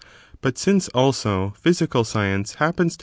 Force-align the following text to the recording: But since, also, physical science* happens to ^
But 0.41 0.57
since, 0.57 0.87
also, 0.95 1.53
physical 1.59 2.03
science* 2.03 2.55
happens 2.55 2.93
to 2.97 2.99
^ 2.99 2.99